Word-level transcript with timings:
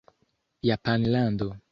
Japanlando 0.69 1.49